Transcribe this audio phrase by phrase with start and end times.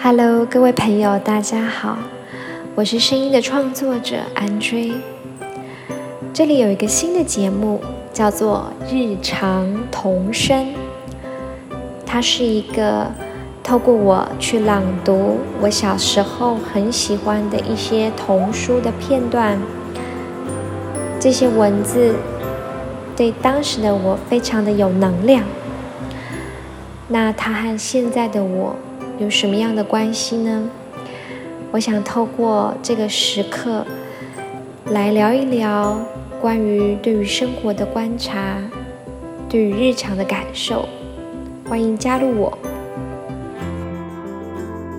[0.00, 1.98] Hello，各位朋友，大家好，
[2.76, 4.92] 我是声音的创作者安追。
[6.32, 7.80] 这里有一个新的节目，
[8.12, 10.66] 叫做《日常童声》，
[12.06, 13.10] 它是一个
[13.64, 19.58] 透过我去朗读我小时候很喜欢的一些童书的片段，
[21.18, 22.14] 这些文字
[23.16, 25.42] 对当时的我非常的有能量。
[27.08, 28.76] 那它和现在的我。
[29.18, 30.70] 有什么样的关系呢？
[31.72, 33.84] 我想透过这个时刻
[34.90, 36.00] 来聊一聊
[36.40, 38.58] 关于对于生活的观察，
[39.48, 40.88] 对于日常的感受。
[41.68, 42.56] 欢迎加入我。